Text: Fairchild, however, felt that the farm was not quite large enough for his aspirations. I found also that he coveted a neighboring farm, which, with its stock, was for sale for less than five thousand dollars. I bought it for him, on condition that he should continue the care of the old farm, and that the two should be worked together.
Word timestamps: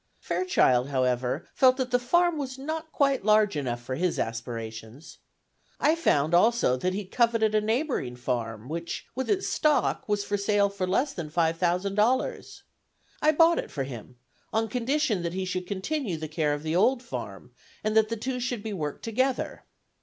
Fairchild, 0.19 0.89
however, 0.89 1.47
felt 1.53 1.77
that 1.77 1.91
the 1.91 1.99
farm 1.99 2.35
was 2.35 2.57
not 2.57 2.91
quite 2.91 3.23
large 3.23 3.55
enough 3.55 3.79
for 3.83 3.93
his 3.93 4.17
aspirations. 4.17 5.19
I 5.79 5.93
found 5.93 6.33
also 6.33 6.75
that 6.75 6.95
he 6.95 7.05
coveted 7.05 7.53
a 7.53 7.61
neighboring 7.61 8.15
farm, 8.15 8.67
which, 8.67 9.05
with 9.13 9.29
its 9.29 9.47
stock, 9.47 10.09
was 10.09 10.23
for 10.23 10.37
sale 10.37 10.69
for 10.71 10.87
less 10.87 11.13
than 11.13 11.29
five 11.29 11.57
thousand 11.59 11.93
dollars. 11.93 12.63
I 13.21 13.31
bought 13.31 13.59
it 13.59 13.69
for 13.69 13.83
him, 13.83 14.15
on 14.51 14.69
condition 14.69 15.21
that 15.21 15.33
he 15.33 15.45
should 15.45 15.67
continue 15.67 16.17
the 16.17 16.27
care 16.27 16.55
of 16.55 16.63
the 16.63 16.75
old 16.75 17.03
farm, 17.03 17.51
and 17.83 17.95
that 17.95 18.09
the 18.09 18.17
two 18.17 18.39
should 18.39 18.63
be 18.63 18.73
worked 18.73 19.03
together. 19.03 19.65